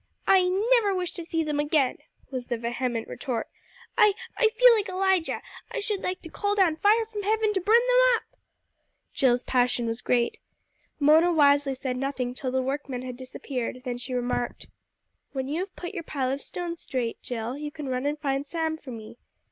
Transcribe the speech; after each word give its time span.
"I 0.25 0.47
never 0.75 0.95
wish 0.95 1.11
to 1.11 1.23
see 1.23 1.43
them 1.43 1.59
again," 1.59 1.99
was 2.31 2.47
the 2.47 2.57
vehement 2.57 3.07
retort. 3.07 3.47
"I 3.99 4.15
I 4.35 4.47
feel 4.47 4.73
like 4.73 4.89
Elijah. 4.89 5.43
I 5.71 5.79
should 5.79 6.01
like 6.01 6.23
to 6.23 6.29
call 6.29 6.55
down 6.55 6.77
fire 6.77 7.05
from 7.05 7.21
heaven 7.21 7.53
to 7.53 7.61
burn 7.61 7.75
them 7.75 8.15
up!" 8.15 8.23
Jill's 9.13 9.43
passion 9.43 9.85
was 9.85 10.01
great. 10.01 10.39
Mona 10.99 11.31
wisely 11.31 11.75
said 11.75 11.97
nothing 11.97 12.33
till 12.33 12.49
the 12.49 12.63
workmen 12.63 13.03
had 13.03 13.15
disappeared, 13.15 13.83
then 13.85 13.99
she 13.99 14.15
remarked 14.15 14.65
"When 15.33 15.47
you 15.47 15.59
have 15.59 15.75
put 15.75 15.93
your 15.93 16.01
pile 16.01 16.31
of 16.31 16.41
stones 16.41 16.79
straight, 16.79 17.21
Jill, 17.21 17.55
you 17.55 17.69
can 17.69 17.87
run 17.87 18.07
and 18.07 18.17
find 18.17 18.43
Sam 18.43 18.77
for 18.77 18.89
me. 18.89 19.19